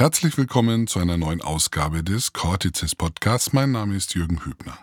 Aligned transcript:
Herzlich 0.00 0.38
willkommen 0.38 0.86
zu 0.86 0.98
einer 0.98 1.18
neuen 1.18 1.42
Ausgabe 1.42 2.02
des 2.02 2.32
Cortices 2.32 2.94
Podcasts. 2.94 3.52
Mein 3.52 3.72
Name 3.72 3.96
ist 3.96 4.14
Jürgen 4.14 4.46
Hübner. 4.46 4.78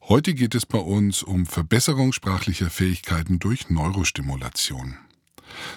Heute 0.00 0.34
geht 0.34 0.56
es 0.56 0.66
bei 0.66 0.80
uns 0.80 1.22
um 1.22 1.46
Verbesserung 1.46 2.12
sprachlicher 2.12 2.70
Fähigkeiten 2.70 3.38
durch 3.38 3.70
Neurostimulation. 3.70 4.96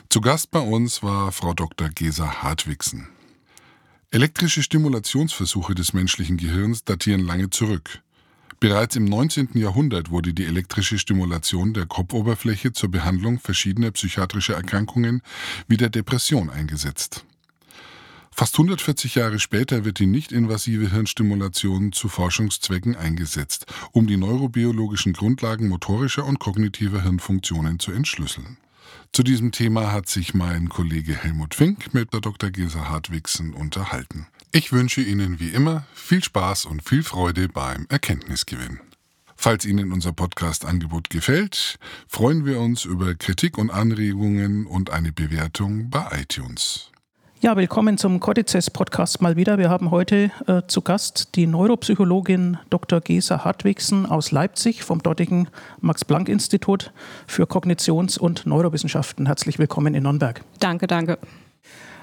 Zu 0.09 0.19
Gast 0.19 0.49
bei 0.49 0.61
uns 0.61 1.03
war 1.03 1.31
Frau 1.31 1.53
Dr. 1.53 1.89
Gesa 1.89 2.41
Hartwigsen. 2.41 3.07
Elektrische 4.09 4.63
Stimulationsversuche 4.63 5.75
des 5.75 5.93
menschlichen 5.93 6.37
Gehirns 6.37 6.83
datieren 6.83 7.21
lange 7.21 7.51
zurück. 7.51 8.01
Bereits 8.59 8.95
im 8.95 9.05
19. 9.05 9.49
Jahrhundert 9.53 10.09
wurde 10.09 10.33
die 10.33 10.47
elektrische 10.47 10.97
Stimulation 10.97 11.75
der 11.75 11.85
Kopfoberfläche 11.85 12.73
zur 12.73 12.89
Behandlung 12.89 13.37
verschiedener 13.37 13.91
psychiatrischer 13.91 14.55
Erkrankungen 14.55 15.21
wie 15.67 15.77
der 15.77 15.89
Depression 15.89 16.49
eingesetzt. 16.49 17.25
Fast 18.33 18.55
140 18.55 19.15
Jahre 19.15 19.39
später 19.39 19.85
wird 19.85 19.99
die 19.99 20.07
nicht-invasive 20.07 20.89
Hirnstimulation 20.89 21.91
zu 21.91 22.07
Forschungszwecken 22.07 22.95
eingesetzt, 22.95 23.65
um 23.91 24.07
die 24.07 24.17
neurobiologischen 24.17 25.13
Grundlagen 25.13 25.67
motorischer 25.67 26.25
und 26.25 26.39
kognitiver 26.39 27.03
Hirnfunktionen 27.03 27.79
zu 27.79 27.91
entschlüsseln. 27.91 28.57
Zu 29.13 29.23
diesem 29.23 29.51
Thema 29.51 29.91
hat 29.91 30.07
sich 30.07 30.33
mein 30.33 30.69
Kollege 30.69 31.13
Helmut 31.15 31.53
Fink 31.53 31.93
mit 31.93 32.13
der 32.13 32.21
Dr. 32.21 32.49
Gesa 32.49 32.89
Hartwigsen 32.89 33.53
unterhalten. 33.53 34.27
Ich 34.53 34.71
wünsche 34.71 35.01
Ihnen 35.01 35.39
wie 35.39 35.49
immer 35.49 35.85
viel 35.93 36.23
Spaß 36.23 36.65
und 36.65 36.81
viel 36.87 37.03
Freude 37.03 37.49
beim 37.49 37.85
Erkenntnisgewinn. 37.89 38.79
Falls 39.35 39.65
Ihnen 39.65 39.91
unser 39.91 40.13
Podcast-Angebot 40.13 41.09
gefällt, 41.09 41.79
freuen 42.07 42.45
wir 42.45 42.59
uns 42.59 42.85
über 42.85 43.15
Kritik 43.15 43.57
und 43.57 43.69
Anregungen 43.69 44.65
und 44.65 44.91
eine 44.91 45.11
Bewertung 45.11 45.89
bei 45.89 46.21
iTunes. 46.21 46.90
Ja, 47.43 47.57
willkommen 47.57 47.97
zum 47.97 48.19
Codices 48.19 48.69
Podcast 48.69 49.19
mal 49.19 49.35
wieder. 49.35 49.57
Wir 49.57 49.67
haben 49.67 49.89
heute 49.89 50.29
äh, 50.45 50.61
zu 50.67 50.83
Gast 50.83 51.29
die 51.33 51.47
Neuropsychologin 51.47 52.59
Dr. 52.69 53.01
Gesa 53.01 53.43
Hartwigsen 53.43 54.05
aus 54.05 54.31
Leipzig 54.31 54.83
vom 54.83 55.01
dortigen 55.01 55.47
Max-Planck-Institut 55.79 56.91
für 57.25 57.45
Kognitions- 57.45 58.19
und 58.19 58.45
Neurowissenschaften. 58.45 59.25
Herzlich 59.25 59.57
willkommen 59.57 59.95
in 59.95 60.03
Nürnberg. 60.03 60.43
Danke, 60.59 60.85
danke. 60.85 61.17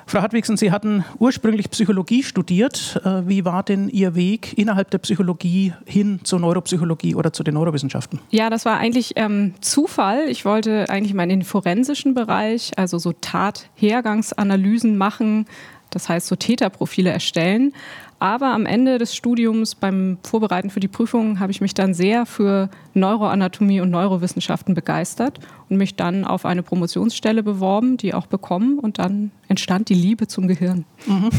Frau 0.09 0.23
Hartwigsen, 0.23 0.57
Sie 0.57 0.73
hatten 0.73 1.05
ursprünglich 1.19 1.69
Psychologie 1.69 2.23
studiert. 2.23 2.99
Äh, 3.05 3.29
wie 3.29 3.45
war 3.45 3.63
denn 3.63 3.91
Ihr 3.91 4.15
Weg 4.15 4.57
innerhalb 4.57 4.91
der 4.91 4.97
Psychologie 4.97 5.75
hin 5.85 6.21
zur 6.23 6.41
Neuropsychologie 6.41 7.15
oder 7.15 7.35
zu 7.35 7.43
den 7.43 7.53
Neurowissenschaften? 7.53 8.19
Ja, 8.31 8.49
das 8.49 8.65
war 8.65 8.79
eigentlich 8.79 9.13
ähm, 9.17 9.53
Zufall. 9.61 10.31
Ich 10.31 10.47
wollte 10.47 10.89
eigentlich 10.89 11.13
mal 11.13 11.25
in 11.25 11.29
den 11.29 11.43
forensischen 11.43 12.15
Bereich, 12.15 12.73
also 12.77 12.97
so 12.97 13.13
Tathergangsanalysen 13.13 14.97
machen, 14.97 15.45
das 15.91 16.09
heißt 16.09 16.27
so 16.27 16.37
Täterprofile 16.37 17.11
erstellen. 17.11 17.75
Aber 18.21 18.49
am 18.49 18.67
Ende 18.67 18.99
des 18.99 19.15
Studiums 19.15 19.75
beim 19.75 20.19
Vorbereiten 20.25 20.71
für 20.71 20.81
die 20.81 20.89
Prüfung 20.89 21.39
habe 21.39 21.53
ich 21.53 21.61
mich 21.61 21.75
dann 21.75 21.95
sehr 21.95 22.27
für 22.27 22.69
Neuroanatomie 22.95 23.81
und 23.81 23.91
Neurowissenschaften 23.91 24.75
begeistert 24.75 25.39
und 25.69 25.77
mich 25.77 25.95
dann 25.95 26.25
auf 26.25 26.45
eine 26.45 26.63
Promotionsstelle 26.63 27.45
beworben, 27.45 27.97
die 27.97 28.15
auch 28.15 28.27
bekommen 28.27 28.79
und 28.81 28.99
dann 28.99 29.31
entstand 29.47 29.89
die 29.89 29.95
Liebe 29.95 30.27
zum 30.27 30.49
Gehirn. 30.49 30.85
Mhm. 31.07 31.31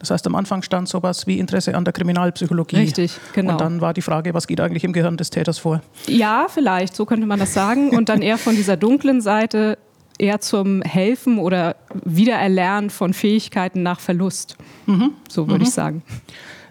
Das 0.00 0.10
heißt, 0.10 0.26
am 0.26 0.34
Anfang 0.34 0.62
stand 0.62 0.88
sowas 0.88 1.26
wie 1.26 1.38
Interesse 1.38 1.74
an 1.76 1.84
der 1.84 1.92
Kriminalpsychologie. 1.92 2.76
Richtig, 2.76 3.18
genau. 3.32 3.52
Und 3.52 3.60
dann 3.60 3.80
war 3.80 3.94
die 3.94 4.02
Frage, 4.02 4.34
was 4.34 4.46
geht 4.46 4.60
eigentlich 4.60 4.84
im 4.84 4.92
Gehirn 4.92 5.16
des 5.16 5.30
Täters 5.30 5.58
vor? 5.58 5.82
Ja, 6.08 6.46
vielleicht, 6.48 6.96
so 6.96 7.06
könnte 7.06 7.26
man 7.26 7.38
das 7.38 7.54
sagen. 7.54 7.90
Und 7.90 8.08
dann 8.08 8.22
eher 8.22 8.38
von 8.38 8.56
dieser 8.56 8.76
dunklen 8.76 9.20
Seite 9.20 9.78
eher 10.18 10.40
zum 10.40 10.82
Helfen 10.82 11.38
oder 11.38 11.76
Wiedererlernen 12.04 12.90
von 12.90 13.14
Fähigkeiten 13.14 13.82
nach 13.82 14.00
Verlust. 14.00 14.56
Mhm. 14.86 15.12
So 15.28 15.48
würde 15.48 15.60
mhm. 15.60 15.68
ich 15.68 15.74
sagen. 15.74 16.02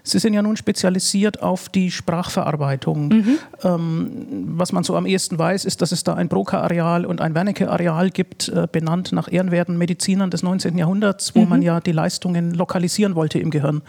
Sie 0.06 0.18
sind 0.18 0.34
ja 0.34 0.42
nun 0.42 0.58
spezialisiert 0.58 1.42
auf 1.42 1.70
die 1.70 1.90
Sprachverarbeitung. 1.90 3.08
Mhm. 3.08 3.38
Ähm, 3.62 4.26
was 4.48 4.70
man 4.70 4.84
so 4.84 4.96
am 4.96 5.06
ehesten 5.06 5.38
weiß, 5.38 5.64
ist, 5.64 5.80
dass 5.80 5.92
es 5.92 6.04
da 6.04 6.12
ein 6.12 6.28
Broca-Areal 6.28 7.06
und 7.06 7.22
ein 7.22 7.34
Wernicke-Areal 7.34 8.10
gibt, 8.10 8.50
äh, 8.50 8.68
benannt 8.70 9.12
nach 9.12 9.32
ehrenwerten 9.32 9.78
Medizinern 9.78 10.30
des 10.30 10.42
19. 10.42 10.76
Jahrhunderts, 10.76 11.34
wo 11.34 11.40
mhm. 11.40 11.48
man 11.48 11.62
ja 11.62 11.80
die 11.80 11.92
Leistungen 11.92 12.52
lokalisieren 12.52 13.14
wollte 13.14 13.38
im 13.38 13.50
Gehirn. 13.50 13.80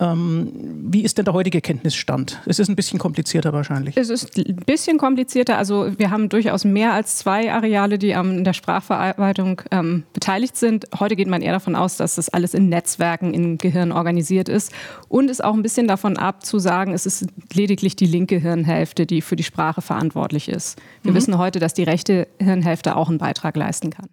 Ähm, 0.00 0.52
wie 0.90 1.02
ist 1.02 1.16
denn 1.16 1.24
der 1.24 1.32
heutige 1.32 1.62
Kenntnisstand? 1.62 2.42
Es 2.44 2.58
ist 2.58 2.68
ein 2.68 2.76
bisschen 2.76 2.98
komplizierter 2.98 3.54
wahrscheinlich. 3.54 3.96
Es 3.96 4.10
ist 4.10 4.36
ein 4.36 4.56
bisschen 4.66 4.98
komplizierter. 4.98 5.56
Also 5.56 5.92
wir 5.96 6.10
haben 6.10 6.28
durchaus 6.28 6.66
mehr 6.66 6.92
als 6.92 7.16
zwei 7.16 7.50
Areale, 7.50 7.98
die 7.98 8.14
an 8.14 8.44
der 8.44 8.52
Sprachverarbeitung 8.52 9.62
ähm, 9.70 10.02
beteiligt 10.12 10.58
sind. 10.58 10.84
Heute 11.00 11.16
geht 11.16 11.28
man 11.28 11.40
eher 11.40 11.52
davon 11.52 11.74
aus, 11.74 11.96
dass 11.96 12.16
das 12.16 12.28
alles 12.28 12.52
in 12.52 12.68
Netzwerken 12.68 13.32
im 13.32 13.56
Gehirn 13.56 13.92
organisiert 13.92 14.50
ist 14.50 14.70
und 15.08 15.30
es 15.30 15.40
auch 15.40 15.53
auch 15.54 15.56
ein 15.56 15.62
bisschen 15.62 15.86
davon 15.86 16.16
ab, 16.16 16.44
zu 16.44 16.58
sagen, 16.58 16.92
es 16.92 17.06
ist 17.06 17.26
lediglich 17.52 17.94
die 17.94 18.06
linke 18.06 18.38
Hirnhälfte, 18.38 19.06
die 19.06 19.22
für 19.22 19.36
die 19.36 19.44
Sprache 19.44 19.82
verantwortlich 19.82 20.48
ist. 20.48 20.78
Wir 21.02 21.12
mhm. 21.12 21.16
wissen 21.16 21.38
heute, 21.38 21.60
dass 21.60 21.74
die 21.74 21.84
rechte 21.84 22.26
Hirnhälfte 22.40 22.96
auch 22.96 23.08
einen 23.08 23.18
Beitrag 23.18 23.56
leisten 23.56 23.90
kann. 23.90 24.06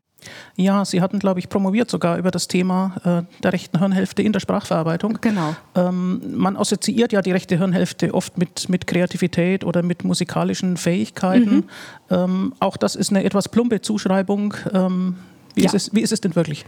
Ja, 0.56 0.86
Sie 0.86 1.02
hatten, 1.02 1.18
glaube 1.18 1.40
ich, 1.40 1.50
promoviert 1.50 1.90
sogar 1.90 2.20
über 2.20 2.30
das 2.30 2.48
Thema 2.48 3.26
äh, 3.28 3.42
der 3.42 3.54
rechten 3.54 3.80
Hirnhälfte 3.80 4.22
in 4.22 4.34
der 4.34 4.40
Sprachverarbeitung. 4.40 5.18
Genau. 5.20 5.56
Ähm, 5.74 6.22
man 6.38 6.56
assoziiert 6.56 7.12
ja 7.12 7.24
die 7.24 7.32
rechte 7.32 7.58
Hirnhälfte 7.58 8.14
oft 8.14 8.38
mit, 8.38 8.70
mit 8.70 8.86
Kreativität 8.86 9.64
oder 9.64 9.82
mit 9.82 10.04
musikalischen 10.04 10.78
Fähigkeiten. 10.78 11.56
Mhm. 11.56 11.64
Ähm, 12.12 12.54
auch 12.60 12.78
das 12.78 12.96
ist 12.96 13.10
eine 13.10 13.24
etwas 13.24 13.50
plumpe 13.50 13.82
Zuschreibung. 13.82 14.54
Ähm, 14.72 15.16
wie, 15.56 15.62
ja. 15.62 15.68
ist 15.68 15.74
es, 15.74 15.94
wie 15.94 16.02
ist 16.02 16.12
es 16.12 16.22
denn 16.22 16.36
wirklich? 16.36 16.66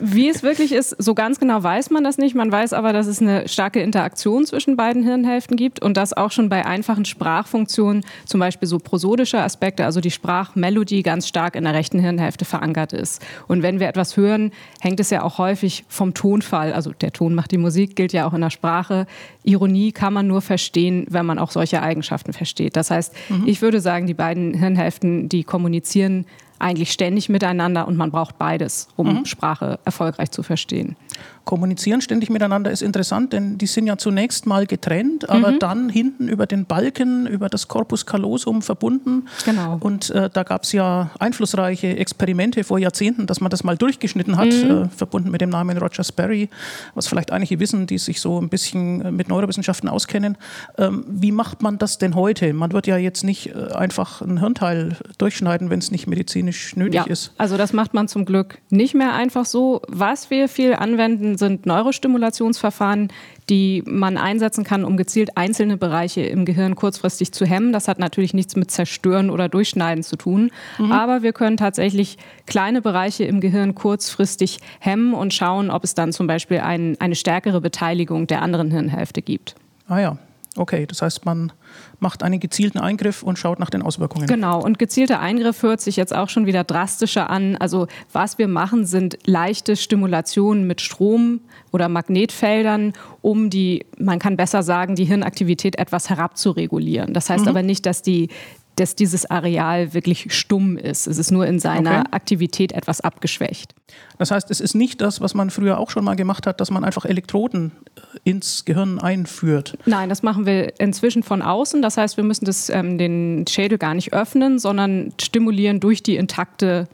Wie 0.00 0.28
es 0.28 0.42
wirklich 0.42 0.72
ist, 0.72 0.96
so 0.98 1.14
ganz 1.14 1.38
genau 1.38 1.62
weiß 1.62 1.90
man 1.90 2.04
das 2.04 2.18
nicht. 2.18 2.34
Man 2.34 2.50
weiß 2.50 2.72
aber, 2.72 2.92
dass 2.92 3.06
es 3.06 3.20
eine 3.20 3.48
starke 3.48 3.80
Interaktion 3.80 4.46
zwischen 4.46 4.76
beiden 4.76 5.02
Hirnhälften 5.02 5.56
gibt 5.56 5.82
und 5.82 5.96
dass 5.96 6.12
auch 6.12 6.30
schon 6.30 6.48
bei 6.48 6.64
einfachen 6.64 7.04
Sprachfunktionen, 7.04 8.04
zum 8.24 8.40
Beispiel 8.40 8.68
so 8.68 8.78
prosodische 8.78 9.40
Aspekte, 9.40 9.84
also 9.84 10.00
die 10.00 10.10
Sprachmelodie 10.10 11.02
ganz 11.02 11.28
stark 11.28 11.56
in 11.56 11.64
der 11.64 11.74
rechten 11.74 11.98
Hirnhälfte 11.98 12.44
verankert 12.44 12.92
ist. 12.92 13.22
Und 13.48 13.62
wenn 13.62 13.80
wir 13.80 13.88
etwas 13.88 14.16
hören, 14.16 14.52
hängt 14.80 15.00
es 15.00 15.10
ja 15.10 15.22
auch 15.22 15.38
häufig 15.38 15.84
vom 15.88 16.14
Tonfall. 16.14 16.72
Also 16.72 16.92
der 16.92 17.12
Ton 17.12 17.34
macht 17.34 17.50
die 17.50 17.58
Musik, 17.58 17.96
gilt 17.96 18.12
ja 18.12 18.26
auch 18.26 18.34
in 18.34 18.40
der 18.40 18.50
Sprache. 18.50 19.06
Ironie 19.44 19.92
kann 19.92 20.12
man 20.12 20.26
nur 20.26 20.40
verstehen, 20.40 21.06
wenn 21.10 21.26
man 21.26 21.38
auch 21.38 21.50
solche 21.50 21.82
Eigenschaften 21.82 22.32
versteht. 22.32 22.76
Das 22.76 22.90
heißt, 22.90 23.14
mhm. 23.28 23.46
ich 23.46 23.62
würde 23.62 23.80
sagen, 23.80 24.06
die 24.06 24.14
beiden 24.14 24.54
Hirnhälften, 24.54 25.28
die 25.28 25.44
kommunizieren 25.44 26.26
eigentlich 26.62 26.92
ständig 26.92 27.28
miteinander 27.28 27.86
und 27.88 27.96
man 27.96 28.10
braucht 28.10 28.38
beides, 28.38 28.88
um 28.96 29.18
mhm. 29.18 29.24
Sprache 29.24 29.78
erfolgreich 29.84 30.30
zu 30.30 30.42
verstehen. 30.42 30.96
Kommunizieren 31.44 32.00
ständig 32.00 32.30
miteinander 32.30 32.70
ist 32.70 32.82
interessant, 32.82 33.32
denn 33.32 33.58
die 33.58 33.66
sind 33.66 33.86
ja 33.86 33.96
zunächst 33.98 34.46
mal 34.46 34.66
getrennt, 34.66 35.28
aber 35.28 35.52
mhm. 35.52 35.58
dann 35.58 35.88
hinten 35.88 36.28
über 36.28 36.46
den 36.46 36.66
Balken, 36.66 37.26
über 37.26 37.48
das 37.48 37.66
Corpus 37.66 38.06
callosum 38.06 38.62
verbunden. 38.62 39.26
Genau. 39.44 39.76
Und 39.80 40.10
äh, 40.10 40.30
da 40.32 40.44
gab 40.44 40.62
es 40.62 40.72
ja 40.72 41.10
einflussreiche 41.18 41.96
Experimente 41.96 42.62
vor 42.64 42.78
Jahrzehnten, 42.78 43.26
dass 43.26 43.40
man 43.40 43.50
das 43.50 43.64
mal 43.64 43.76
durchgeschnitten 43.76 44.36
hat, 44.36 44.52
mhm. 44.52 44.70
äh, 44.70 44.88
verbunden 44.88 45.30
mit 45.30 45.40
dem 45.40 45.50
Namen 45.50 45.76
Roger 45.78 46.04
Sperry, 46.04 46.48
was 46.94 47.08
vielleicht 47.08 47.32
einige 47.32 47.58
wissen, 47.58 47.86
die 47.86 47.98
sich 47.98 48.20
so 48.20 48.40
ein 48.40 48.48
bisschen 48.48 49.02
äh, 49.02 49.10
mit 49.10 49.28
Neurowissenschaften 49.28 49.88
auskennen. 49.88 50.38
Ähm, 50.78 51.04
wie 51.08 51.32
macht 51.32 51.62
man 51.62 51.78
das 51.78 51.98
denn 51.98 52.14
heute? 52.14 52.52
Man 52.52 52.72
wird 52.72 52.86
ja 52.86 52.96
jetzt 52.96 53.24
nicht 53.24 53.54
äh, 53.54 53.72
einfach 53.72 54.22
ein 54.22 54.38
Hirnteil 54.38 54.96
durchschneiden, 55.18 55.70
wenn 55.70 55.80
es 55.80 55.90
nicht 55.90 56.06
medizinisch 56.06 56.76
nötig 56.76 56.94
ja, 56.94 57.04
ist. 57.04 57.32
Also 57.36 57.56
das 57.56 57.72
macht 57.72 57.94
man 57.94 58.08
zum 58.08 58.24
Glück 58.24 58.58
nicht 58.70 58.94
mehr 58.94 59.12
einfach 59.12 59.44
so. 59.44 59.82
Was 59.88 60.30
wir 60.30 60.48
viel 60.48 60.74
anwenden, 60.74 61.11
sind 61.36 61.66
Neurostimulationsverfahren, 61.66 63.08
die 63.48 63.82
man 63.86 64.16
einsetzen 64.16 64.64
kann, 64.64 64.84
um 64.84 64.96
gezielt 64.96 65.36
einzelne 65.36 65.76
Bereiche 65.76 66.22
im 66.22 66.44
Gehirn 66.44 66.74
kurzfristig 66.76 67.32
zu 67.32 67.44
hemmen. 67.44 67.72
Das 67.72 67.88
hat 67.88 67.98
natürlich 67.98 68.34
nichts 68.34 68.56
mit 68.56 68.70
Zerstören 68.70 69.30
oder 69.30 69.48
Durchschneiden 69.48 70.02
zu 70.02 70.16
tun. 70.16 70.50
Mhm. 70.78 70.92
Aber 70.92 71.22
wir 71.22 71.32
können 71.32 71.56
tatsächlich 71.56 72.18
kleine 72.46 72.82
Bereiche 72.82 73.24
im 73.24 73.40
Gehirn 73.40 73.74
kurzfristig 73.74 74.58
hemmen 74.80 75.14
und 75.14 75.34
schauen, 75.34 75.70
ob 75.70 75.84
es 75.84 75.94
dann 75.94 76.12
zum 76.12 76.26
Beispiel 76.26 76.60
ein, 76.60 76.96
eine 77.00 77.14
stärkere 77.14 77.60
Beteiligung 77.60 78.26
der 78.26 78.42
anderen 78.42 78.70
Hirnhälfte 78.70 79.22
gibt. 79.22 79.54
Ah 79.88 80.00
ja, 80.00 80.18
okay. 80.56 80.86
Das 80.86 81.02
heißt, 81.02 81.24
man 81.24 81.52
macht 82.00 82.22
einen 82.22 82.40
gezielten 82.40 82.78
Eingriff 82.78 83.22
und 83.22 83.38
schaut 83.38 83.58
nach 83.58 83.70
den 83.70 83.82
Auswirkungen. 83.82 84.26
Genau, 84.26 84.62
und 84.62 84.78
gezielter 84.78 85.20
Eingriff 85.20 85.62
hört 85.62 85.80
sich 85.80 85.96
jetzt 85.96 86.14
auch 86.14 86.28
schon 86.28 86.46
wieder 86.46 86.64
drastischer 86.64 87.30
an. 87.30 87.56
Also 87.56 87.86
was 88.12 88.38
wir 88.38 88.48
machen, 88.48 88.84
sind 88.86 89.18
leichte 89.24 89.76
Stimulationen 89.76 90.66
mit 90.66 90.80
Strom 90.80 91.40
oder 91.70 91.88
Magnetfeldern, 91.88 92.92
um 93.20 93.50
die, 93.50 93.86
man 93.98 94.18
kann 94.18 94.36
besser 94.36 94.62
sagen, 94.62 94.94
die 94.94 95.04
Hirnaktivität 95.04 95.78
etwas 95.78 96.10
herabzuregulieren. 96.10 97.14
Das 97.14 97.30
heißt 97.30 97.44
mhm. 97.44 97.48
aber 97.48 97.62
nicht, 97.62 97.86
dass 97.86 98.02
die 98.02 98.28
dass 98.76 98.96
dieses 98.96 99.30
Areal 99.30 99.92
wirklich 99.94 100.34
stumm 100.34 100.76
ist. 100.76 101.06
Es 101.06 101.18
ist 101.18 101.30
nur 101.30 101.46
in 101.46 101.58
seiner 101.58 102.00
okay. 102.00 102.08
Aktivität 102.12 102.72
etwas 102.72 103.00
abgeschwächt. 103.00 103.74
Das 104.18 104.30
heißt, 104.30 104.50
es 104.50 104.60
ist 104.60 104.74
nicht 104.74 105.00
das, 105.00 105.20
was 105.20 105.34
man 105.34 105.50
früher 105.50 105.78
auch 105.78 105.90
schon 105.90 106.04
mal 106.04 106.16
gemacht 106.16 106.46
hat, 106.46 106.60
dass 106.60 106.70
man 106.70 106.84
einfach 106.84 107.04
Elektroden 107.04 107.72
äh, 107.94 108.30
ins 108.30 108.64
Gehirn 108.64 108.98
einführt. 108.98 109.76
Nein, 109.84 110.08
das 110.08 110.22
machen 110.22 110.46
wir 110.46 110.80
inzwischen 110.80 111.22
von 111.22 111.42
außen. 111.42 111.82
Das 111.82 111.96
heißt, 111.96 112.16
wir 112.16 112.24
müssen 112.24 112.46
das, 112.46 112.70
ähm, 112.70 112.96
den 112.96 113.44
Schädel 113.48 113.78
gar 113.78 113.94
nicht 113.94 114.12
öffnen, 114.14 114.58
sondern 114.58 115.12
stimulieren 115.20 115.80
durch 115.80 116.02
die 116.02 116.16
intakte 116.16 116.88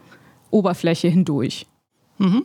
Oberfläche 0.50 1.08
hindurch. 1.08 1.66
Mhm. 2.19 2.44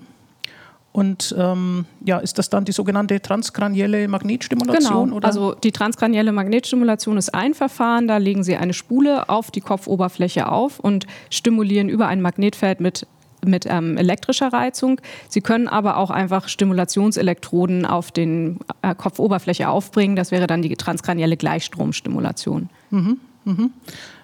Und 0.94 1.34
ähm, 1.40 1.86
ja, 2.06 2.20
ist 2.20 2.38
das 2.38 2.52
dann 2.52 2.66
die 2.66 2.72
sogenannte 2.72 3.20
transkranielle 3.20 4.08
Magnetstimulation? 4.08 5.06
Genau, 5.06 5.18
oder? 5.18 5.28
also 5.28 5.56
die 5.56 5.72
transkranielle 5.72 6.32
Magnetstimulation 6.32 7.18
ist 7.18 7.34
ein 7.34 7.56
Verfahren, 7.56 8.08
da 8.08 8.18
legen 8.18 8.44
Sie 8.44 8.56
eine 8.56 8.74
Spule 8.74 9.28
auf 9.28 9.50
die 9.50 9.60
Kopfoberfläche 9.60 10.50
auf 10.52 10.80
und 10.80 11.08
stimulieren 11.32 11.90
über 11.90 12.08
ein 12.08 12.22
Magnetfeld 12.22 12.80
mit 12.80 13.08
mit 13.46 13.66
ähm, 13.66 13.98
elektrischer 13.98 14.54
Reizung. 14.54 15.02
Sie 15.28 15.42
können 15.42 15.68
aber 15.68 15.98
auch 15.98 16.12
einfach 16.12 16.48
Stimulationselektroden 16.48 17.86
auf 17.86 18.10
den 18.10 18.60
äh, 18.82 18.96
Kopfoberfläche 18.96 19.68
aufbringen. 19.68 20.16
Das 20.16 20.32
wäre 20.32 20.48
dann 20.48 20.62
die 20.62 20.74
transkranielle 20.76 21.36
Gleichstromstimulation. 21.36 22.70
Mhm, 22.90 23.20
mhm 23.44 23.72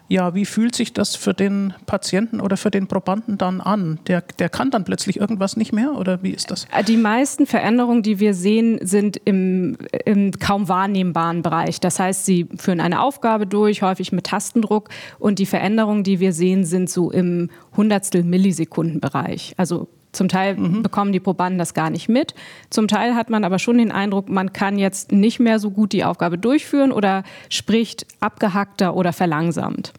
ja, 0.09 0.33
wie 0.33 0.45
fühlt 0.45 0.75
sich 0.75 0.91
das 0.91 1.15
für 1.15 1.35
den 1.35 1.73
Patienten 1.85 2.41
oder 2.41 2.57
für 2.57 2.71
den 2.71 2.88
Probanden 2.88 3.38
dann 3.38 3.61
an? 3.61 4.00
Der, 4.07 4.23
der 4.39 4.50
kann 4.50 4.71
dann 4.71 4.83
plötzlich 4.83 5.19
irgendwas 5.19 5.56
nicht 5.56 5.71
mehr 5.71 5.94
oder 5.94 6.23
wie 6.23 6.31
ist 6.31 6.50
das? 6.50 6.67
Die 6.88 6.97
meisten 6.97 7.45
Veränderungen, 7.45 8.01
die 8.01 8.19
wir 8.19 8.33
sehen, 8.33 8.79
sind 8.81 9.21
im, 9.23 9.77
im 10.06 10.31
kaum 10.31 10.67
wahrnehmbaren 10.67 11.44
Bereich. 11.44 11.79
Das 11.79 12.00
heißt, 12.00 12.25
sie 12.25 12.47
führen 12.57 12.81
eine 12.81 13.01
Aufgabe 13.01 13.45
durch, 13.45 13.83
häufig 13.83 14.11
mit 14.11 14.25
Tastendruck 14.25 14.89
und 15.19 15.38
die 15.38 15.45
Veränderungen, 15.45 16.03
die 16.03 16.19
wir 16.19 16.33
sehen, 16.33 16.65
sind 16.65 16.89
so 16.89 17.11
im 17.11 17.51
Hundertstel 17.77 18.23
Millisekundenbereich. 18.23 19.53
Also 19.57 19.88
zum 20.11 20.27
Teil 20.27 20.57
mhm. 20.57 20.81
bekommen 20.81 21.11
die 21.11 21.19
Probanden 21.19 21.59
das 21.59 21.73
gar 21.73 21.89
nicht 21.89 22.09
mit. 22.09 22.33
Zum 22.71 22.88
Teil 22.88 23.15
hat 23.15 23.29
man 23.29 23.44
aber 23.44 23.59
schon 23.59 23.77
den 23.77 23.91
Eindruck, 23.91 24.27
man 24.27 24.53
kann 24.53 24.79
jetzt 24.79 25.11
nicht 25.11 25.39
mehr 25.39 25.59
so 25.59 25.69
gut 25.69 25.94
die 25.94 26.03
Aufgabe 26.03 26.39
durchführen 26.39 26.91
oder 26.91 27.23
spricht 27.50 28.07
abgehackter 28.19 28.95
oder 28.95 29.13
verlangsamt. 29.13 29.94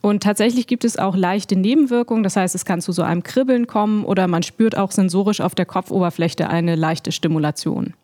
Und 0.00 0.22
tatsächlich 0.22 0.66
gibt 0.66 0.84
es 0.84 0.98
auch 0.98 1.16
leichte 1.16 1.56
Nebenwirkungen. 1.56 2.22
Das 2.22 2.36
heißt, 2.36 2.54
es 2.54 2.64
kann 2.64 2.80
zu 2.80 2.92
so 2.92 3.02
einem 3.02 3.22
Kribbeln 3.22 3.66
kommen 3.66 4.04
oder 4.04 4.28
man 4.28 4.42
spürt 4.42 4.76
auch 4.76 4.92
sensorisch 4.92 5.40
auf 5.40 5.54
der 5.54 5.66
Kopfoberfläche 5.66 6.48
eine 6.48 6.76
leichte 6.76 7.12
Stimulation. 7.12 7.94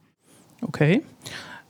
Okay. 0.61 1.03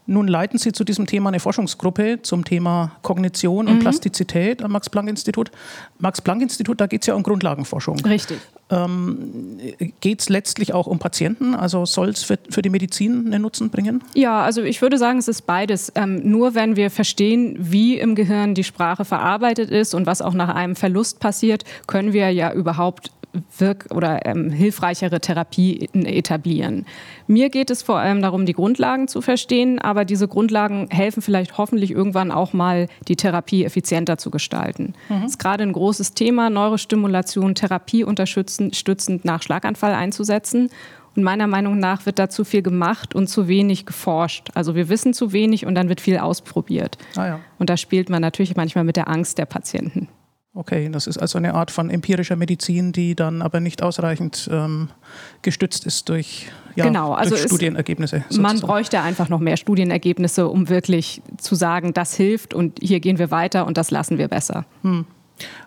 Nun 0.06 0.28
leiten 0.28 0.58
Sie 0.58 0.72
zu 0.72 0.84
diesem 0.84 1.06
Thema 1.06 1.28
eine 1.28 1.40
Forschungsgruppe 1.40 2.20
zum 2.22 2.44
Thema 2.44 2.92
Kognition 3.02 3.68
und 3.68 3.76
mhm. 3.76 3.80
Plastizität 3.80 4.62
am 4.62 4.72
Max-Planck-Institut. 4.72 5.50
Max-Planck-Institut, 5.98 6.80
da 6.80 6.86
geht 6.86 7.02
es 7.02 7.06
ja 7.06 7.14
um 7.14 7.22
Grundlagenforschung. 7.22 8.00
Richtig. 8.00 8.38
Ähm, 8.70 9.58
geht 10.00 10.20
es 10.20 10.28
letztlich 10.28 10.74
auch 10.74 10.86
um 10.86 10.98
Patienten? 10.98 11.54
Also 11.54 11.86
soll 11.86 12.10
es 12.10 12.22
für, 12.22 12.38
für, 12.50 12.60
die 12.60 12.70
Medizin 12.70 13.26
einen 13.26 13.42
Nutzen 13.42 13.70
bringen? 13.70 14.02
Ja, 14.14 14.42
also 14.42 14.62
ich 14.62 14.82
würde 14.82 14.98
sagen, 14.98 15.18
es 15.18 15.28
ist 15.28 15.42
beides. 15.42 15.92
Ähm, 15.94 16.20
nur 16.30 16.54
wenn 16.54 16.76
wir 16.76 16.90
verstehen, 16.90 17.56
wie 17.58 17.98
im 17.98 18.14
Gehirn 18.14 18.54
die 18.54 18.64
Sprache 18.64 19.04
verarbeitet 19.04 19.70
ist 19.70 19.94
und 19.94 20.06
was 20.06 20.20
auch 20.20 20.34
nach 20.34 20.54
einem 20.54 20.76
Verlust 20.76 21.20
passiert, 21.20 21.64
können 21.86 22.12
wir 22.12 22.30
ja 22.30 22.52
überhaupt 22.52 23.10
wirk- 23.58 23.86
oder 23.90 24.26
ähm, 24.26 24.50
hilfreichere 24.50 25.20
Therapien 25.20 26.06
etablieren. 26.06 26.86
Mir 27.26 27.50
geht 27.50 27.70
es 27.70 27.82
vor 27.82 27.98
allem 27.98 28.22
darum, 28.22 28.46
die 28.46 28.52
Grundlagen 28.52 29.08
zu 29.08 29.20
verstehen, 29.20 29.78
aber 29.78 30.04
diese 30.04 30.28
Grundlagen 30.28 30.88
helfen 30.90 31.22
vielleicht 31.22 31.58
hoffentlich 31.58 31.90
irgendwann 31.90 32.30
auch 32.30 32.52
mal, 32.52 32.88
die 33.08 33.16
Therapie 33.16 33.64
effizienter 33.64 34.18
zu 34.18 34.30
gestalten. 34.30 34.94
Mhm. 35.08 35.22
Das 35.22 35.32
ist 35.32 35.38
gerade 35.38 35.62
ein 35.62 35.72
großes 35.72 36.14
Thema, 36.14 36.50
Neurostimulation, 36.50 37.54
Therapie 37.54 38.04
unterstützend 38.04 39.24
nach 39.24 39.42
Schlaganfall 39.42 39.94
einzusetzen. 39.94 40.70
Und 41.16 41.22
meiner 41.22 41.46
Meinung 41.46 41.78
nach 41.78 42.06
wird 42.06 42.18
da 42.18 42.28
zu 42.28 42.44
viel 42.44 42.62
gemacht 42.62 43.14
und 43.14 43.28
zu 43.28 43.46
wenig 43.46 43.86
geforscht. 43.86 44.50
Also 44.54 44.74
wir 44.74 44.88
wissen 44.88 45.14
zu 45.14 45.32
wenig 45.32 45.64
und 45.64 45.74
dann 45.76 45.88
wird 45.88 46.00
viel 46.00 46.18
ausprobiert. 46.18 46.98
Ah 47.16 47.26
ja. 47.26 47.40
Und 47.58 47.70
da 47.70 47.76
spielt 47.76 48.10
man 48.10 48.20
natürlich 48.20 48.56
manchmal 48.56 48.84
mit 48.84 48.96
der 48.96 49.08
Angst 49.08 49.38
der 49.38 49.46
Patienten. 49.46 50.08
Okay, 50.56 50.88
das 50.88 51.08
ist 51.08 51.18
also 51.18 51.36
eine 51.38 51.54
Art 51.54 51.72
von 51.72 51.90
empirischer 51.90 52.36
Medizin, 52.36 52.92
die 52.92 53.16
dann 53.16 53.42
aber 53.42 53.58
nicht 53.58 53.82
ausreichend 53.82 54.48
ähm, 54.52 54.88
gestützt 55.42 55.84
ist 55.84 56.08
durch, 56.08 56.46
ja, 56.76 56.84
genau, 56.84 57.12
also 57.12 57.30
durch 57.30 57.42
Studienergebnisse. 57.42 58.18
Sozusagen. 58.18 58.42
Man 58.42 58.60
bräuchte 58.60 59.00
einfach 59.00 59.28
noch 59.28 59.40
mehr 59.40 59.56
Studienergebnisse, 59.56 60.46
um 60.46 60.68
wirklich 60.68 61.22
zu 61.38 61.56
sagen, 61.56 61.92
das 61.92 62.14
hilft 62.14 62.54
und 62.54 62.78
hier 62.80 63.00
gehen 63.00 63.18
wir 63.18 63.32
weiter 63.32 63.66
und 63.66 63.76
das 63.76 63.90
lassen 63.90 64.16
wir 64.16 64.28
besser. 64.28 64.64
Hm. 64.82 65.06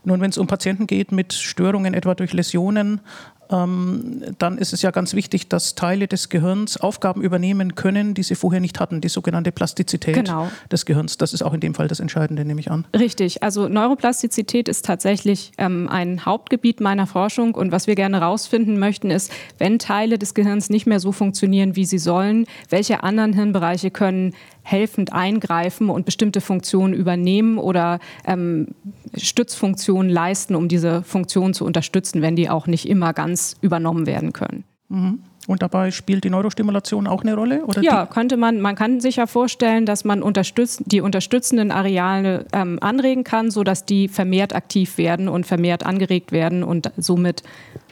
Nun, 0.06 0.22
wenn 0.22 0.30
es 0.30 0.38
um 0.38 0.48
Patienten 0.48 0.88
geht 0.88 1.12
mit 1.12 1.34
Störungen 1.34 1.94
etwa 1.94 2.16
durch 2.16 2.32
Läsionen, 2.32 3.02
dann 3.50 4.58
ist 4.58 4.74
es 4.74 4.82
ja 4.82 4.92
ganz 4.92 5.14
wichtig, 5.14 5.48
dass 5.48 5.76
Teile 5.76 6.08
des 6.08 6.30
Gehirns 6.30 6.78
Aufgaben 6.78 7.22
übernehmen 7.22 7.76
können, 7.76 8.14
die 8.14 8.24
sie 8.24 8.36
vorher 8.36 8.60
nicht 8.60 8.80
hatten, 8.80 9.02
die 9.02 9.10
sogenannte 9.10 9.52
Plastizität 9.52 10.16
genau. 10.16 10.50
des 10.72 10.86
Gehirns. 10.86 11.18
Das 11.18 11.34
ist 11.34 11.42
auch 11.42 11.54
in 11.54 11.60
dem 11.60 11.74
Fall 11.74 11.88
das 11.88 12.00
Entscheidende, 12.00 12.44
nehme 12.46 12.60
ich 12.60 12.72
an. 12.72 12.86
Richtig, 12.98 13.44
also 13.44 13.68
Neuroplastizität 13.68 14.68
ist 14.68 14.86
tatsächlich 14.86 15.52
ähm, 15.58 15.88
ein 15.90 16.26
Hauptgebiet 16.26 16.82
meiner 16.82 17.08
Forschung 17.08 17.56
und 17.56 17.72
was 17.72 17.88
wir 17.88 17.96
gerne 17.96 18.20
herausfinden 18.20 18.80
möchten, 18.80 19.12
ist, 19.12 19.32
wenn 19.58 19.80
Teile 19.80 20.18
des 20.18 20.34
Gehirns 20.34 20.70
nicht 20.70 20.86
mehr 20.86 21.00
so 21.00 21.12
funktionieren, 21.12 21.76
wie 21.76 21.86
sie 21.86 22.00
sollen, 22.00 22.46
welche 22.70 23.04
anderen 23.04 23.34
Hirnbereiche 23.34 23.92
können 23.92 24.34
helfend 24.68 25.14
eingreifen 25.14 25.90
und 25.90 26.06
bestimmte 26.06 26.42
Funktionen 26.42 26.94
übernehmen 26.94 27.58
oder 27.58 28.00
ähm, 28.26 28.68
Stützfunktionen 29.16 30.12
leisten, 30.12 30.56
um 30.56 30.68
diese 30.68 31.04
Funktionen 31.04 31.54
zu 31.54 31.64
unterstützen, 31.64 32.22
wenn 32.22 32.36
die 32.36 32.50
auch 32.50 32.68
nicht 32.68 32.88
immer 32.88 33.14
ganz 33.14 33.56
übernommen 33.62 34.06
werden 34.06 34.34
können. 34.34 34.66
Mhm. 34.90 35.20
Und 35.48 35.62
dabei 35.62 35.92
spielt 35.92 36.26
die 36.26 36.30
Neurostimulation 36.30 37.08
auch 37.08 37.22
eine 37.22 37.34
Rolle? 37.34 37.64
Oder 37.66 37.82
ja, 37.82 38.06
könnte 38.06 38.36
man. 38.36 38.60
Man 38.60 38.76
kann 38.76 39.00
sich 39.00 39.16
ja 39.16 39.26
vorstellen, 39.26 39.86
dass 39.86 40.04
man 40.04 40.22
unterstütz 40.22 40.84
die 40.86 41.00
unterstützenden 41.00 41.72
Areale 41.72 42.46
ähm, 42.52 42.78
anregen 42.82 43.24
kann, 43.24 43.50
sodass 43.50 43.86
die 43.86 44.10
vermehrt 44.10 44.54
aktiv 44.54 44.98
werden 44.98 45.30
und 45.30 45.48
vermehrt 45.48 45.86
angeregt 45.86 46.34
werden 46.34 46.64
und 46.64 46.92
somit 46.98 47.44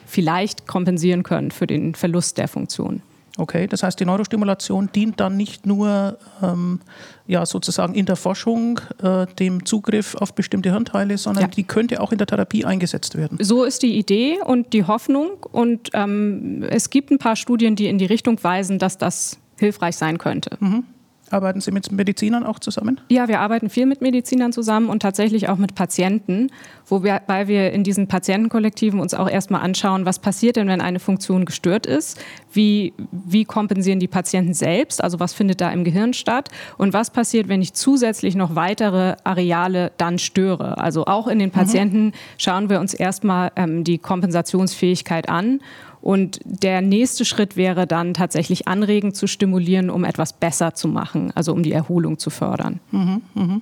vielleicht 0.06 0.68
kompensieren 0.68 1.24
können 1.24 1.52
für 1.52 1.68
den 1.68 1.96
Verlust 1.96 2.38
der 2.38 2.50
Funktion. 2.50 3.02
Okay, 3.38 3.68
das 3.68 3.84
heißt, 3.84 4.00
die 4.00 4.06
Neurostimulation 4.06 4.90
dient 4.96 5.20
dann 5.20 5.36
nicht 5.36 5.66
nur 5.66 6.18
ähm, 6.42 6.80
ja, 7.28 7.46
sozusagen 7.46 7.94
in 7.94 8.06
der 8.06 8.16
Forschung 8.16 8.80
äh, 9.04 9.26
dem 9.40 9.66
Zugriff 9.66 10.16
auf 10.16 10.34
bestimmte 10.34 10.72
Hirnteile, 10.72 11.18
sondern 11.18 11.44
ja. 11.44 11.48
die 11.50 11.64
könnte 11.64 12.00
auch 12.00 12.14
in 12.14 12.18
der 12.18 12.28
Therapie 12.28 12.64
eingesetzt 12.64 13.16
werden. 13.18 13.38
So 13.42 13.66
ist 13.66 13.84
die 13.84 13.98
Idee 13.98 14.38
und 14.46 14.72
die 14.72 14.86
Hoffnung. 14.86 15.32
Und 15.52 15.90
ähm, 15.94 16.64
es 16.70 16.90
gibt 16.90 17.12
ein 17.12 17.18
paar 17.18 17.36
Studien, 17.36 17.76
die 17.76 17.88
in 17.88 17.98
die 17.98 18.06
Richtung 18.06 18.42
weisen, 18.42 18.80
dass 18.80 18.98
das 18.98 19.38
hilfreich 19.58 19.98
sein 19.98 20.18
könnte. 20.18 20.58
Mhm. 20.60 20.86
Arbeiten 21.32 21.60
Sie 21.60 21.72
mit 21.72 21.92
Medizinern 21.92 22.44
auch 22.44 22.60
zusammen? 22.60 23.02
Ja, 23.10 23.28
wir 23.28 23.40
arbeiten 23.40 23.70
viel 23.70 23.86
mit 23.88 24.02
Medizinern 24.02 24.54
zusammen 24.54 24.90
und 24.90 25.02
tatsächlich 25.02 25.50
auch 25.50 25.58
mit 25.58 25.74
Patienten, 25.74 26.52
wobei 26.88 27.48
wir 27.48 27.72
in 27.72 27.84
diesen 27.84 28.08
Patientenkollektiven 28.08 29.00
uns 29.00 29.14
auch 29.14 29.30
erstmal 29.30 29.62
anschauen, 29.62 30.06
was 30.06 30.20
passiert 30.20 30.56
denn, 30.56 30.68
wenn 30.68 30.82
eine 30.82 31.00
Funktion 31.00 31.46
gestört 31.46 31.88
ist? 31.88 32.20
Wie, 32.54 32.94
wie 33.12 33.44
kompensieren 33.44 34.00
die 34.00 34.08
Patienten 34.08 34.54
selbst? 34.54 35.04
Also 35.04 35.20
was 35.20 35.34
findet 35.34 35.62
da 35.62 35.72
im 35.72 35.84
Gehirn 35.84 36.14
statt? 36.14 36.50
Und 36.78 36.94
was 36.94 37.10
passiert, 37.10 37.48
wenn 37.48 37.62
ich 37.62 37.74
zusätzlich 37.74 38.36
noch 38.36 38.56
weitere 38.56 39.16
Areale 39.24 39.92
dann 39.98 40.20
störe? 40.20 40.78
Also 40.78 41.06
auch 41.06 41.28
in 41.28 41.40
den 41.40 41.50
mhm. 41.50 41.54
Patienten 41.54 42.06
mhm. 42.06 42.14
schauen 42.38 42.70
wir 42.70 42.80
uns 42.80 42.94
erstmal 42.94 43.52
ähm, 43.56 43.84
die 43.84 43.98
Kompensationsfähigkeit 43.98 45.28
an 45.28 45.60
und 46.06 46.40
der 46.46 46.82
nächste 46.82 47.26
Schritt 47.26 47.58
wäre 47.58 47.88
dann 47.88 48.14
tatsächlich 48.14 48.68
anregend 48.68 49.16
zu 49.16 49.26
stimulieren, 49.26 49.90
um 49.90 50.04
etwas 50.04 50.34
besser 50.34 50.76
zu 50.76 50.88
machen, 50.88 51.32
also 51.34 51.52
um 51.52 51.64
die 51.64 51.72
Erholung 51.72 52.20
zu 52.20 52.30
fördern. 52.30 52.80
Mhm, 52.92 53.22
mh. 53.34 53.62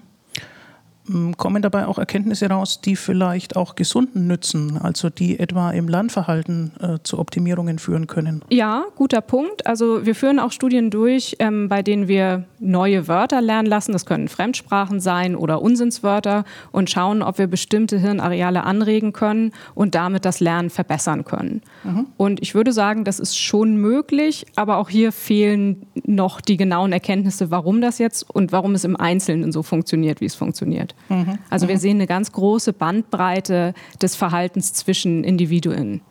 Ähm, 1.10 1.36
kommen 1.38 1.62
dabei 1.62 1.88
auch 1.88 1.98
Erkenntnisse 1.98 2.50
raus, 2.50 2.82
die 2.82 2.96
vielleicht 2.96 3.56
auch 3.56 3.76
Gesunden 3.76 4.28
nützen, 4.28 4.78
also 4.78 5.10
die 5.10 5.40
etwa 5.40 5.72
im 5.72 5.88
Lernverhalten 5.88 6.72
äh, 6.80 6.98
zu 7.04 7.20
Optimierungen 7.20 7.80
führen 7.80 8.08
können? 8.08 8.44
Ja, 8.50 8.86
guter 8.96 9.22
Punkt. 9.22 9.68
Also 9.68 10.06
wir 10.06 10.16
führen 10.16 10.40
auch 10.40 10.52
Studien 10.52 10.90
durch, 10.90 11.36
ähm, 11.40 11.68
bei 11.68 11.82
denen 11.82 12.08
wir 12.08 12.46
neue 12.60 13.08
Wörter 13.08 13.42
lernen 13.42 13.68
lassen. 13.68 13.92
Das 13.92 14.06
können 14.06 14.28
Fremdsprachen 14.28 15.00
sein 15.00 15.36
oder 15.36 15.62
Unsinnswörter 15.62 16.46
und 16.72 16.90
schauen, 16.90 17.22
ob 17.22 17.38
wir 17.38 17.48
bestimmte 17.48 18.00
Hirnareale 18.00 18.64
anregen 18.64 19.14
können 19.14 19.52
und 19.76 19.96
damit 19.96 20.26
das 20.26 20.40
Lernen 20.40 20.70
verbessern 20.70 21.26
können. 21.26 21.62
Mhm. 21.84 22.08
Und 22.18 22.42
ich 22.42 22.56
würde 22.56 22.72
sagen, 22.72 23.04
das 23.04 23.20
ist 23.20 23.38
schon 23.38 23.76
möglich, 23.78 24.46
aber 24.56 24.78
auch 24.78 24.90
hier 24.90 25.12
fehlen 25.12 25.86
noch 26.06 26.42
die 26.42 26.58
genauen 26.58 26.94
Erkenntnisse, 26.94 27.52
warum 27.52 27.82
das 27.82 27.98
jetzt 27.98 28.30
und 28.30 28.52
warum 28.52 28.76
es 28.76 28.84
im 28.84 28.96
Einzelnen 28.96 29.52
so 29.52 29.64
funktioniert, 29.64 30.22
wie 30.22 30.26
es 30.26 30.36
funktioniert. 30.36 30.93
Mhm. 31.10 31.38
Also 31.50 31.68
wir 31.68 31.78
sehen 31.78 31.98
eine 31.98 32.08
ganz 32.08 32.32
große 32.32 32.74
Bandbreite 32.74 33.74
des 34.02 34.16
Verhaltens 34.16 34.74
zwischen 34.74 35.24
Individuen. 35.24 36.02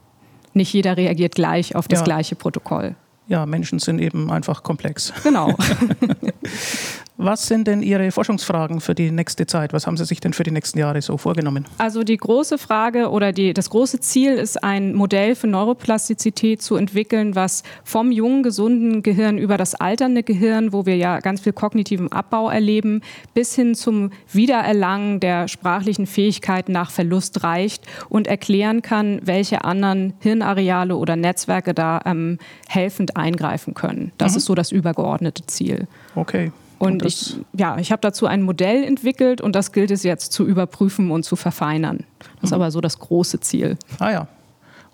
Nicht 0.55 0.73
jeder 0.73 0.97
reagiert 0.97 1.35
gleich 1.35 1.75
auf 1.75 1.89
das 1.89 2.01
ja. 2.01 2.05
gleiche 2.05 2.35
Protokoll. 2.35 2.95
Ja, 3.29 3.47
Menschen 3.47 3.79
sind 3.79 3.99
eben 3.99 4.31
einfach 4.31 4.63
komplex. 4.63 5.13
Genau. 5.23 5.57
Was 7.19 7.47
sind 7.47 7.69
denn 7.69 7.83
Ihre 7.83 8.11
Forschungsfragen 8.11 8.81
für 8.81 8.95
die 8.95 9.11
nächste 9.11 9.47
Zeit? 9.47 9.73
Was 9.73 9.87
haben 9.87 9.97
Sie 9.97 10.05
sich 10.05 10.21
denn 10.21 10.33
für 10.33 10.45
die 10.45 10.51
nächsten 10.51 10.79
Jahre 10.79 11.03
so 11.03 11.19
vorgenommen? 11.19 11.67
Also 11.79 12.05
die 12.05 12.17
große 12.17 12.57
Frage 12.57 13.11
oder 13.11 13.33
die, 13.33 13.53
das 13.53 13.71
große 13.71 14.01
Ziel 14.01 14.33
ist, 14.33 14.65
ein 14.65 14.95
Modell 14.95 15.35
für 15.35 15.47
Neuroplastizität 15.47 16.63
zu 16.63 16.77
entwickeln, 16.77 17.35
was 17.35 17.63
vom 17.85 18.11
jungen, 18.13 18.43
gesunden 18.43 19.03
Gehirn 19.03 19.37
über 19.37 19.59
das 19.59 19.75
alternde 19.75 20.23
Gehirn, 20.23 20.73
wo 20.73 20.87
wir 20.87 20.97
ja 20.97 21.21
ganz 21.21 21.43
viel 21.43 21.53
kognitiven 21.53 22.11
Abbau 22.11 22.49
erleben, 22.49 23.03
bis 23.35 23.55
hin 23.55 23.75
zum 23.75 24.11
Wiedererlangen 24.33 25.21
der 25.21 25.49
sprachlichen 25.49 26.07
Fähigkeiten 26.07 26.73
nach 26.73 26.91
Verlust 26.91 27.45
reicht 27.45 27.85
und 28.09 28.27
erklären 28.27 28.81
kann, 28.81 29.21
welche 29.23 29.65
anderen 29.65 30.15
Hirnareale 30.21 30.97
oder 30.97 31.17
Netzwerke 31.17 31.75
da 31.75 32.01
ähm, 32.07 32.39
helfend 32.69 33.17
eingreifen 33.17 33.75
können. 33.75 34.13
Das 34.17 34.33
mhm. 34.33 34.39
ist 34.39 34.45
so 34.47 34.55
das 34.55 34.73
übergeordnete 34.73 35.47
Ziel. 35.47 35.87
Okay. 36.15 36.53
Und, 36.83 37.03
und 37.03 37.07
ich, 37.07 37.37
ja, 37.57 37.79
ich 37.79 37.93
habe 37.93 38.01
dazu 38.01 38.27
ein 38.27 38.43
Modell 38.43 38.83
entwickelt 38.83 39.41
und 39.41 39.55
das 39.55 39.71
gilt 39.71 39.93
es 39.93 40.03
jetzt 40.03 40.33
zu 40.33 40.45
überprüfen 40.45 41.13
und 41.13 41.23
zu 41.23 41.37
verfeinern. 41.37 42.05
Das 42.19 42.29
ist 42.43 42.51
mhm. 42.51 42.57
aber 42.57 42.73
so 42.73 42.81
das 42.81 42.99
große 42.99 43.39
Ziel. 43.39 43.77
Ah 44.01 44.11
ja, 44.11 44.29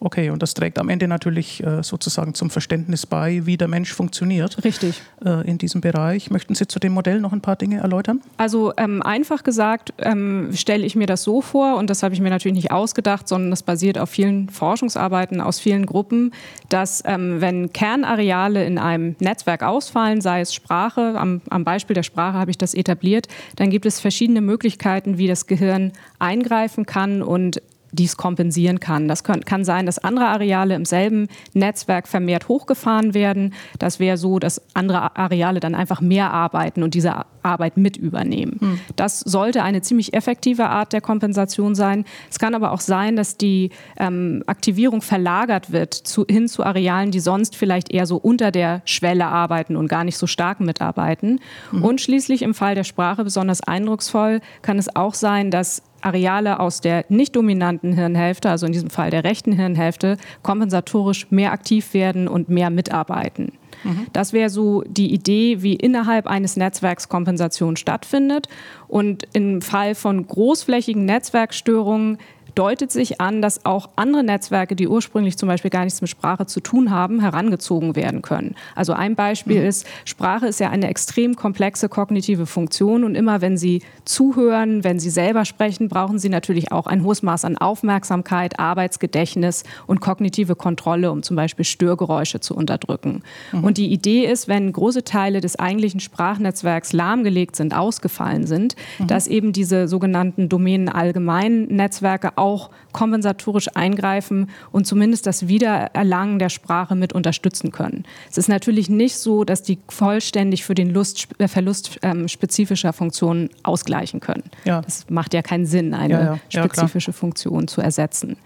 Okay, 0.01 0.31
und 0.31 0.43
das 0.43 0.55
trägt 0.55 0.79
am 0.79 0.89
Ende 0.89 1.09
natürlich 1.09 1.65
äh, 1.65 1.83
sozusagen 1.83 2.35
zum 2.35 2.51
Verständnis 2.51 3.05
bei, 3.05 3.47
wie 3.47 3.57
der 3.57 3.67
Mensch 3.67 3.93
funktioniert. 3.93 4.63
Richtig. 4.65 5.03
Äh, 5.25 5.49
in 5.49 5.59
diesem 5.59 5.81
Bereich. 5.81 6.31
Möchten 6.31 6.55
Sie 6.55 6.69
zu 6.69 6.79
dem 6.79 6.93
Modell 6.93 7.21
noch 7.21 7.33
ein 7.33 7.41
paar 7.41 7.57
Dinge 7.57 7.79
erläutern? 7.79 8.21
Also 8.37 8.73
ähm, 8.77 9.03
einfach 9.03 9.43
gesagt 9.43 9.93
ähm, 9.99 10.51
stelle 10.53 10.87
ich 10.87 10.95
mir 10.95 11.07
das 11.07 11.23
so 11.25 11.41
vor, 11.41 11.77
und 11.77 11.91
das 11.91 12.03
habe 12.03 12.15
ich 12.15 12.21
mir 12.21 12.31
natürlich 12.31 12.55
nicht 12.55 12.71
ausgedacht, 12.71 13.27
sondern 13.27 13.51
das 13.51 13.63
basiert 13.63 13.99
auf 13.99 14.11
vielen 14.11 14.49
Forschungsarbeiten 14.51 15.41
aus 15.41 15.59
vielen 15.59 15.87
Gruppen, 15.87 16.33
dass 16.69 17.03
ähm, 17.05 17.41
wenn 17.41 17.73
Kernareale 17.73 18.65
in 18.65 18.79
einem 18.79 19.17
Netzwerk 19.19 19.65
ausfallen, 19.65 20.21
sei 20.21 20.41
es 20.41 20.55
Sprache, 20.55 21.15
am, 21.19 21.41
am 21.51 21.65
Beispiel 21.65 21.95
der 21.95 22.05
Sprache 22.05 22.39
habe 22.39 22.51
ich 22.51 22.59
das 22.59 22.75
etabliert, 22.75 23.27
dann 23.57 23.71
gibt 23.71 23.87
es 23.87 23.99
verschiedene 23.99 24.41
Möglichkeiten, 24.41 25.19
wie 25.19 25.27
das 25.27 25.47
Gehirn 25.47 25.93
eingreifen 26.19 26.87
kann 26.87 27.23
und 27.23 27.61
dies 27.93 28.17
kompensieren 28.17 28.81
kann. 28.81 29.09
Das 29.09 29.25
kann, 29.25 29.45
kann 29.45 29.65
sein, 29.65 29.87
dass 29.87 29.99
andere 29.99 30.27
Areale 30.27 30.75
im 30.75 30.85
selben 30.85 31.29
Netzwerk 31.55 32.09
vermehrt 32.09 32.49
hochgefahren 32.49 33.15
werden. 33.15 33.55
Das 33.79 33.99
wäre 33.99 34.17
so, 34.17 34.39
dass 34.39 34.63
andere 34.75 35.17
Areale 35.17 35.61
dann 35.61 35.75
einfach 35.75 36.01
mehr 36.01 36.33
arbeiten 36.33 36.83
und 36.83 36.95
diese 36.95 37.25
Arbeit 37.43 37.77
mit 37.77 37.97
übernehmen. 37.97 38.57
Hm. 38.61 38.81
Das 38.97 39.21
sollte 39.21 39.63
eine 39.63 39.81
ziemlich 39.81 40.13
effektive 40.13 40.69
Art 40.69 40.93
der 40.93 41.01
Kompensation 41.01 41.75
sein. 41.75 42.05
Es 42.31 42.39
kann 42.39 42.55
aber 42.55 42.73
auch 42.73 42.81
sein, 42.81 43.17
dass 43.17 43.37
die 43.37 43.71
ähm, 43.99 44.43
Aktivierung 44.47 45.01
verlagert 45.01 45.73
wird 45.73 45.95
zu, 45.95 46.27
hin 46.29 46.49
zu 46.49 46.65
Arealen, 46.65 47.11
die 47.11 47.21
sonst 47.21 47.57
vielleicht 47.57 47.93
eher 47.93 48.07
so 48.07 48.17
unter 48.17 48.51
der 48.51 48.83
Schwelle 48.85 49.27
arbeiten 49.27 49.77
und 49.77 49.89
gar 49.89 50.05
nicht 50.05 50.19
so 50.19 50.27
stark 50.27 50.61
mitarbeiten. 50.61 51.41
Hm. 51.71 51.85
Und 51.85 52.01
schließlich 52.01 52.43
im 52.43 52.55
Fall 52.55 52.75
der 52.75 52.85
Sprache 52.85 53.25
besonders 53.25 53.63
eindrucksvoll 53.63 54.41
kann 54.63 54.79
es 54.79 54.95
auch 54.95 55.15
sein, 55.15 55.51
dass 55.51 55.83
Areale 56.01 56.61
aus 56.61 56.81
der 56.81 57.05
nicht 57.09 57.35
dominanten 57.37 57.93
Hirnhälfte, 57.93 58.51
also 58.51 58.67
in 58.67 58.73
diesem 58.73 58.91
Fall 58.91 59.11
der 59.11 59.25
rechten 59.25 59.53
Hirnhälfte, 59.53 60.17
kompensatorisch 60.43 61.31
mehr 61.31 61.53
aktiv 61.53 61.95
werden 61.95 62.29
und 62.29 62.49
mehr 62.49 62.71
mitarbeiten. 62.71 63.53
Mhm. 63.85 64.07
Das 64.13 64.33
wäre 64.33 64.51
so 64.51 64.83
die 64.87 65.13
Idee, 65.13 65.63
wie 65.63 65.75
innerhalb 65.75 66.27
eines 66.27 66.57
Netzwerks 66.57 67.09
Kompensation 67.09 67.77
stattfindet. 67.77 68.49
Und 68.87 69.29
im 69.33 69.61
Fall 69.61 69.95
von 69.95 70.27
großflächigen 70.27 71.05
Netzwerkstörungen 71.05 72.19
deutet 72.59 72.91
sich 72.91 73.21
an, 73.21 73.41
dass 73.41 73.65
auch 73.65 73.89
andere 73.95 74.25
Netzwerke, 74.25 74.75
die 74.75 74.89
ursprünglich 74.89 75.39
zum 75.39 75.49
Beispiel 75.49 75.71
gar 75.71 75.85
nichts 75.85 76.01
mit 76.01 76.11
Sprache 76.11 76.47
zu 76.47 76.59
tun 76.59 76.91
haben, 76.91 77.21
herangezogen 77.21 77.95
werden 77.95 78.21
können. 78.21 78.57
Also 78.75 78.95
ein 78.95 79.15
Beispiel 79.15 79.61
mhm. 79.61 79.69
ist, 79.69 79.87
Sprache 80.05 80.49
ist 80.49 80.59
ja 80.59 80.69
eine 80.71 80.89
extrem 80.89 81.37
komplexe 81.37 81.89
kognitive 81.89 82.47
Funktion 82.47 83.05
und 83.05 83.15
immer 83.15 83.41
wenn 83.41 83.57
Sie 83.57 83.83
zuhören, 84.05 84.83
wenn 84.83 84.99
Sie 84.99 85.11
selber 85.11 85.45
sprechen, 85.45 85.89
brauchen 85.89 86.19
Sie 86.19 86.29
natürlich 86.29 86.73
auch 86.73 86.89
ein 86.89 87.05
hohes 87.05 87.23
Maß 87.23 87.45
an 87.45 87.57
Aufmerksamkeit, 87.57 88.59
Arbeitsgedächtnis 88.59 89.63
und 89.87 90.01
kognitive 90.01 90.57
Kontrolle, 90.57 91.13
um 91.13 91.23
zum 91.23 91.37
Beispiel 91.37 91.65
Störgeräusche 91.65 92.41
zu 92.41 92.57
unterdrücken. 92.57 93.23
Mhm. 93.53 93.63
Und 93.63 93.79
die 93.79 93.93
Idee 93.93 94.25
ist, 94.25 94.49
wenn 94.49 94.73
große 94.73 95.05
Teile 95.05 95.41
des 95.41 95.61
eigentlichen 95.61 96.01
Sprachnetzwerks 96.01 96.93
lahmgelegt 96.93 97.55
sind, 97.55 97.73
ausgefallen 97.73 98.49
sind, 98.49 98.75
mhm. 98.99 99.07
dass 99.07 99.29
eben 99.29 99.53
diese 99.53 99.87
sogenannten 99.87 100.49
Domänen 100.49 100.89
allgemeinen 100.89 101.69
Netzwerke 101.69 102.33
auch 102.35 102.48
auch 102.49 102.71
kompensatorisch 102.93 103.69
eingreifen 103.75 104.51
und 104.73 104.87
zumindest 104.87 105.27
das 105.27 105.49
Wiedererlangen 105.49 106.39
der 106.39 106.49
Sprache 106.49 106.95
mit 106.95 107.13
unterstützen 107.13 107.71
können. 107.71 108.05
Es 108.31 108.39
ist 108.39 108.49
natürlich 108.49 108.89
nicht 108.89 109.19
so, 109.19 109.45
dass 109.45 109.63
die 109.63 109.79
vollständig 109.89 110.65
für 110.65 110.75
den 110.75 110.91
Lust, 110.91 111.29
äh, 111.39 111.49
Verlust 111.49 111.99
ähm, 112.03 112.29
spezifischer 112.29 112.93
Funktionen 112.93 113.51
ausgleichen 113.63 114.21
können. 114.21 114.45
Ja. 114.65 114.81
Das 114.81 115.07
macht 115.11 115.35
ja 115.35 115.43
keinen 115.43 115.67
Sinn, 115.67 115.95
eine 115.95 116.15
ja, 116.15 116.25
ja. 116.51 116.63
spezifische 116.63 117.13
Funktion 117.13 117.69
zu 117.69 117.81
ersetzen. 117.81 118.37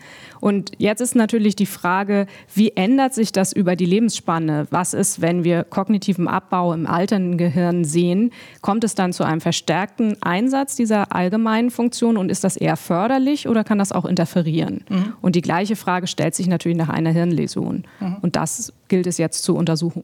Und 0.42 0.72
jetzt 0.78 1.00
ist 1.00 1.14
natürlich 1.14 1.54
die 1.54 1.66
Frage, 1.66 2.26
wie 2.52 2.70
ändert 2.70 3.14
sich 3.14 3.30
das 3.30 3.52
über 3.52 3.76
die 3.76 3.86
Lebensspanne? 3.86 4.66
Was 4.70 4.92
ist, 4.92 5.20
wenn 5.20 5.44
wir 5.44 5.62
kognitiven 5.62 6.26
Abbau 6.26 6.72
im 6.72 6.84
alternden 6.84 7.38
Gehirn 7.38 7.84
sehen? 7.84 8.32
Kommt 8.60 8.82
es 8.82 8.96
dann 8.96 9.12
zu 9.12 9.22
einem 9.22 9.40
verstärkten 9.40 10.20
Einsatz 10.20 10.74
dieser 10.74 11.14
allgemeinen 11.14 11.70
Funktion 11.70 12.16
und 12.16 12.28
ist 12.28 12.42
das 12.42 12.56
eher 12.56 12.76
förderlich 12.76 13.46
oder 13.46 13.62
kann 13.62 13.78
das 13.78 13.92
auch 13.92 14.04
interferieren? 14.04 14.84
Mhm. 14.88 15.12
Und 15.20 15.36
die 15.36 15.42
gleiche 15.42 15.76
Frage 15.76 16.08
stellt 16.08 16.34
sich 16.34 16.48
natürlich 16.48 16.76
nach 16.76 16.88
einer 16.88 17.10
Hirnläsion. 17.10 17.84
Mhm. 18.00 18.16
Und 18.22 18.34
das 18.34 18.72
gilt 18.88 19.06
es 19.06 19.18
jetzt 19.18 19.44
zu 19.44 19.54
untersuchen. 19.54 20.02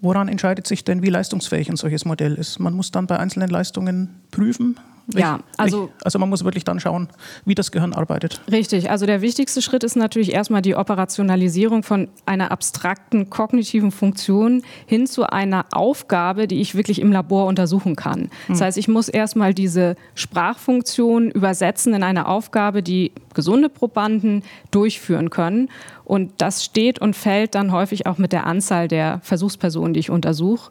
Woran 0.00 0.26
entscheidet 0.26 0.66
sich 0.66 0.82
denn, 0.82 1.00
wie 1.02 1.10
leistungsfähig 1.10 1.70
ein 1.70 1.76
solches 1.76 2.04
Modell 2.04 2.34
ist? 2.34 2.58
Man 2.58 2.74
muss 2.74 2.90
dann 2.90 3.06
bei 3.06 3.20
einzelnen 3.20 3.50
Leistungen 3.50 4.20
prüfen, 4.32 4.80
ja, 5.14 5.40
also, 5.56 5.90
also 6.04 6.18
man 6.18 6.28
muss 6.28 6.44
wirklich 6.44 6.64
dann 6.64 6.80
schauen, 6.80 7.08
wie 7.44 7.54
das 7.54 7.72
Gehirn 7.72 7.92
arbeitet. 7.92 8.40
Richtig. 8.50 8.90
Also 8.90 9.06
der 9.06 9.20
wichtigste 9.22 9.62
Schritt 9.62 9.84
ist 9.84 9.96
natürlich 9.96 10.32
erstmal 10.32 10.62
die 10.62 10.74
Operationalisierung 10.74 11.82
von 11.82 12.08
einer 12.26 12.50
abstrakten 12.50 13.30
kognitiven 13.30 13.90
Funktion 13.90 14.62
hin 14.86 15.06
zu 15.06 15.24
einer 15.24 15.66
Aufgabe, 15.72 16.46
die 16.46 16.60
ich 16.60 16.74
wirklich 16.74 17.00
im 17.00 17.12
Labor 17.12 17.46
untersuchen 17.46 17.96
kann. 17.96 18.30
Das 18.48 18.58
hm. 18.58 18.66
heißt, 18.66 18.78
ich 18.78 18.88
muss 18.88 19.08
erstmal 19.08 19.54
diese 19.54 19.96
Sprachfunktion 20.14 21.30
übersetzen 21.30 21.94
in 21.94 22.02
eine 22.02 22.26
Aufgabe, 22.26 22.82
die 22.82 23.12
gesunde 23.34 23.68
Probanden 23.68 24.42
durchführen 24.70 25.30
können. 25.30 25.68
Und 26.04 26.32
das 26.38 26.64
steht 26.64 27.00
und 27.00 27.14
fällt 27.14 27.54
dann 27.54 27.72
häufig 27.72 28.06
auch 28.06 28.18
mit 28.18 28.32
der 28.32 28.46
Anzahl 28.46 28.88
der 28.88 29.20
Versuchspersonen, 29.22 29.94
die 29.94 30.00
ich 30.00 30.10
untersuche 30.10 30.70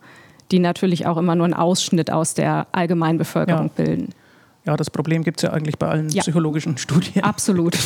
die 0.52 0.60
natürlich 0.60 1.06
auch 1.06 1.18
immer 1.18 1.36
nur 1.36 1.46
einen 1.46 1.54
Ausschnitt 1.54 2.12
aus 2.12 2.34
der 2.34 2.68
allgemeinen 2.72 3.18
Bevölkerung 3.18 3.72
ja. 3.78 3.84
bilden. 3.84 4.10
Ja, 4.66 4.76
das 4.76 4.90
Problem 4.90 5.24
gibt 5.24 5.40
es 5.40 5.44
ja 5.44 5.52
eigentlich 5.52 5.78
bei 5.78 5.88
allen 5.88 6.10
ja. 6.10 6.22
psychologischen 6.22 6.78
Studien. 6.78 7.24
Absolut. 7.24 7.78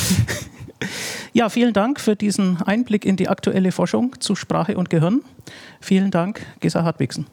ja, 1.32 1.48
vielen 1.48 1.72
Dank 1.72 2.00
für 2.00 2.16
diesen 2.16 2.60
Einblick 2.62 3.04
in 3.04 3.16
die 3.16 3.28
aktuelle 3.28 3.72
Forschung 3.72 4.20
zu 4.20 4.34
Sprache 4.34 4.76
und 4.76 4.90
Gehirn. 4.90 5.22
Vielen 5.80 6.10
Dank, 6.10 6.44
Gesa 6.60 6.82
Hartwigsen. 6.82 7.26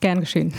Gern 0.00 0.20
geschehen. 0.20 0.52